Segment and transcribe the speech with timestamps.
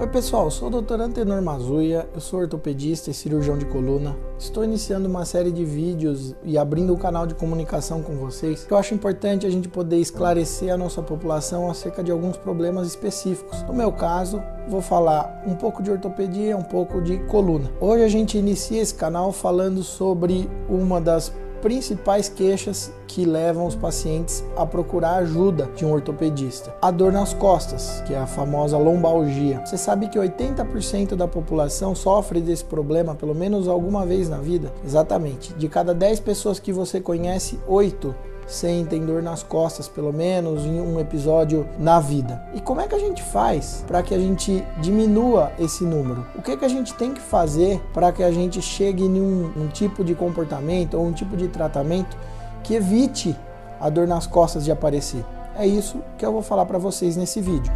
[0.00, 1.00] Oi pessoal, sou o Dr.
[1.00, 4.16] Antenor Mazuia, eu sou ortopedista e cirurgião de coluna.
[4.38, 8.64] Estou iniciando uma série de vídeos e abrindo um canal de comunicação com vocês.
[8.70, 13.60] Eu acho importante a gente poder esclarecer a nossa população acerca de alguns problemas específicos.
[13.64, 17.68] No meu caso, vou falar um pouco de ortopedia, um pouco de coluna.
[17.80, 23.74] Hoje a gente inicia esse canal falando sobre uma das principais queixas que levam os
[23.74, 26.74] pacientes a procurar ajuda de um ortopedista.
[26.80, 29.64] A dor nas costas, que é a famosa lombalgia.
[29.64, 34.72] Você sabe que 80% da população sofre desse problema pelo menos alguma vez na vida?
[34.84, 35.52] Exatamente.
[35.54, 38.14] De cada 10 pessoas que você conhece, 8
[38.48, 42.42] sentem dor nas costas, pelo menos em um episódio na vida.
[42.54, 46.26] E como é que a gente faz para que a gente diminua esse número?
[46.34, 49.20] O que, é que a gente tem que fazer para que a gente chegue em
[49.20, 52.16] um, um tipo de comportamento ou um tipo de tratamento
[52.64, 53.36] que evite
[53.78, 55.24] a dor nas costas de aparecer?
[55.54, 57.72] É isso que eu vou falar para vocês nesse vídeo.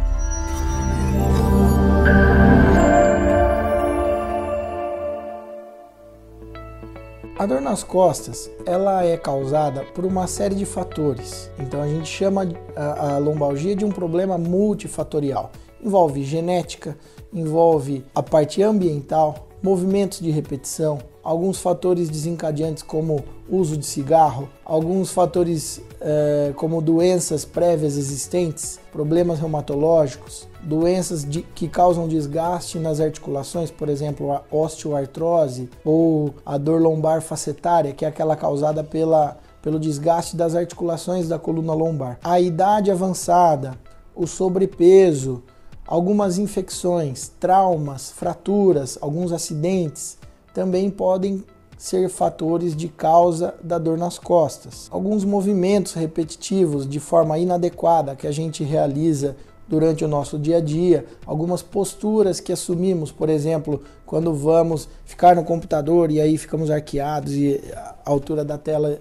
[7.37, 11.49] A dor nas costas, ela é causada por uma série de fatores.
[11.57, 15.51] Então a gente chama a, a lombalgia de um problema multifatorial.
[15.83, 16.95] Envolve genética,
[17.33, 25.11] envolve a parte ambiental, movimentos de repetição, alguns fatores desencadeantes como uso de cigarro, alguns
[25.11, 33.71] fatores eh, como doenças prévias existentes, problemas reumatológicos, doenças de, que causam desgaste nas articulações,
[33.71, 39.79] por exemplo, a osteoartrose ou a dor lombar facetária, que é aquela causada pela, pelo
[39.79, 42.19] desgaste das articulações da coluna lombar.
[42.21, 43.75] A idade avançada,
[44.13, 45.41] o sobrepeso,
[45.85, 50.17] Algumas infecções, traumas, fraturas, alguns acidentes
[50.53, 51.43] também podem
[51.77, 54.87] ser fatores de causa da dor nas costas.
[54.89, 59.35] Alguns movimentos repetitivos de forma inadequada que a gente realiza
[59.67, 65.35] durante o nosso dia a dia, algumas posturas que assumimos, por exemplo, quando vamos ficar
[65.35, 68.99] no computador e aí ficamos arqueados e a altura da tela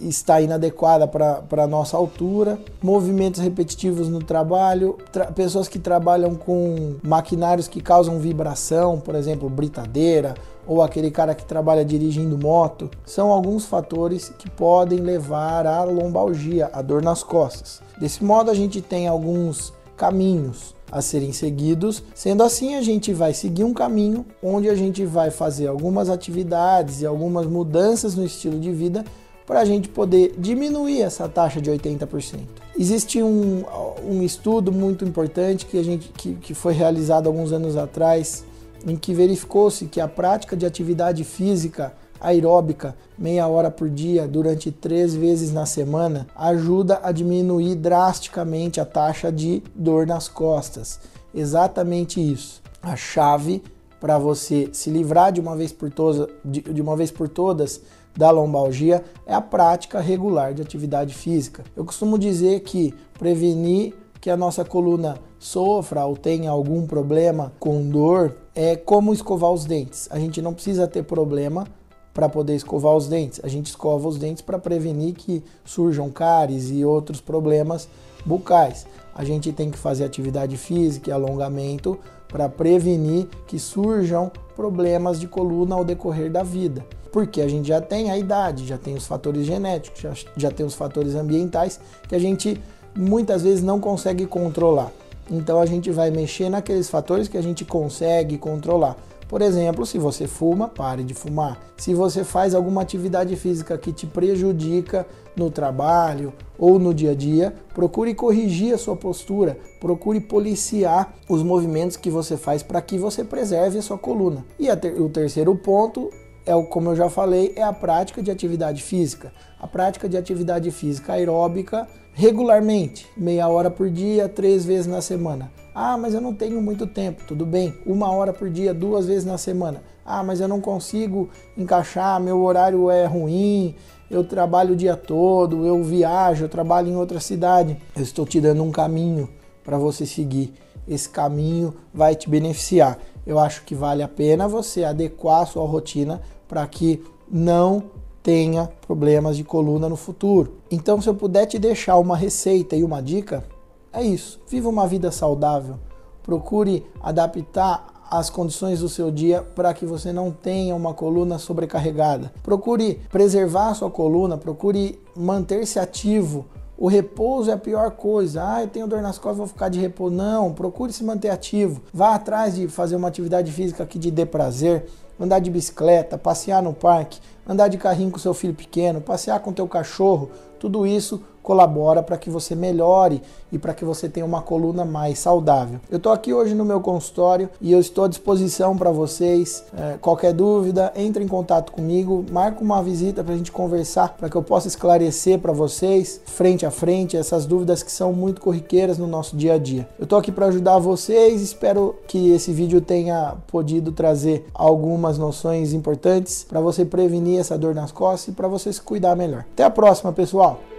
[0.00, 4.98] está inadequada para a nossa altura, movimentos repetitivos no trabalho,
[5.34, 10.34] pessoas que trabalham com maquinários que causam vibração, por exemplo, britadeira,
[10.66, 16.70] ou aquele cara que trabalha dirigindo moto, são alguns fatores que podem levar à lombalgia,
[16.72, 17.80] a dor nas costas.
[17.98, 22.02] Desse modo, a gente tem alguns caminhos a serem seguidos.
[22.12, 27.02] Sendo assim, a gente vai seguir um caminho onde a gente vai fazer algumas atividades
[27.02, 29.04] e algumas mudanças no estilo de vida
[29.46, 32.40] para a gente poder diminuir essa taxa de 80%.
[32.76, 33.62] Existe um,
[34.04, 38.44] um estudo muito importante que, a gente, que, que foi realizado alguns anos atrás,
[38.84, 44.70] em que verificou-se que a prática de atividade física aeróbica, meia hora por dia, durante
[44.70, 51.00] três vezes na semana, ajuda a diminuir drasticamente a taxa de dor nas costas.
[51.34, 52.62] Exatamente isso.
[52.80, 53.62] A chave
[54.00, 57.80] para você se livrar de uma vez por todas, de, uma vez por todas
[58.16, 61.64] da lombalgia é a prática regular de atividade física.
[61.76, 67.88] Eu costumo dizer que prevenir que a nossa coluna sofra ou tenha algum problema com
[67.88, 70.08] dor é como escovar os dentes.
[70.10, 71.66] A gente não precisa ter problema
[72.12, 73.40] para poder escovar os dentes.
[73.42, 77.88] A gente escova os dentes para prevenir que surjam cáries e outros problemas
[78.24, 78.86] bucais.
[79.14, 85.26] A gente tem que fazer atividade física e alongamento para prevenir que surjam problemas de
[85.26, 86.84] coluna ao decorrer da vida.
[87.10, 90.64] Porque a gente já tem a idade, já tem os fatores genéticos, já, já tem
[90.64, 91.78] os fatores ambientais
[92.08, 92.58] que a gente
[92.96, 94.90] muitas vezes não consegue controlar.
[95.32, 98.96] Então a gente vai mexer naqueles fatores que a gente consegue controlar.
[99.26, 101.58] Por exemplo, se você fuma, pare de fumar.
[101.78, 107.14] Se você faz alguma atividade física que te prejudica no trabalho ou no dia a
[107.14, 112.98] dia, procure corrigir a sua postura, procure policiar os movimentos que você faz para que
[112.98, 114.44] você preserve a sua coluna.
[114.60, 116.10] E ter o terceiro ponto
[116.44, 119.32] é o, como eu já falei, é a prática de atividade física.
[119.60, 125.50] A prática de atividade física aeróbica regularmente, meia hora por dia, três vezes na semana.
[125.74, 127.22] Ah, mas eu não tenho muito tempo.
[127.26, 129.82] Tudo bem, uma hora por dia, duas vezes na semana.
[130.04, 133.74] Ah, mas eu não consigo encaixar, meu horário é ruim,
[134.10, 137.78] eu trabalho o dia todo, eu viajo, eu trabalho em outra cidade.
[137.96, 139.28] Eu estou te dando um caminho
[139.64, 140.52] para você seguir.
[140.86, 142.98] Esse caminho vai te beneficiar.
[143.26, 147.84] Eu acho que vale a pena você adequar a sua rotina para que não
[148.22, 150.54] tenha problemas de coluna no futuro.
[150.70, 153.44] Então, se eu puder te deixar uma receita e uma dica,
[153.92, 154.40] é isso.
[154.48, 155.76] Viva uma vida saudável.
[156.22, 162.32] Procure adaptar as condições do seu dia para que você não tenha uma coluna sobrecarregada.
[162.42, 166.44] Procure preservar a sua coluna, procure manter-se ativo
[166.82, 168.42] O repouso é a pior coisa.
[168.44, 170.16] Ah, eu tenho dor nas costas, vou ficar de repouso.
[170.16, 171.80] Não, procure se manter ativo.
[171.94, 174.86] Vá atrás de fazer uma atividade física que te dê prazer
[175.20, 179.52] andar de bicicleta, passear no parque, andar de carrinho com seu filho pequeno, passear com
[179.52, 184.40] teu cachorro, tudo isso colabora para que você melhore e para que você tenha uma
[184.40, 185.80] coluna mais saudável.
[185.90, 189.64] Eu estou aqui hoje no meu consultório e eu estou à disposição para vocês.
[189.76, 194.28] É, qualquer dúvida, entre em contato comigo, marca uma visita para a gente conversar, para
[194.28, 198.98] que eu possa esclarecer para vocês, frente a frente, essas dúvidas que são muito corriqueiras
[198.98, 199.88] no nosso dia a dia.
[199.98, 205.72] Eu estou aqui para ajudar vocês, espero que esse vídeo tenha podido trazer algumas noções
[205.72, 209.44] importantes para você prevenir essa dor nas costas e para você se cuidar melhor.
[209.52, 210.71] Até a próxima, pessoal!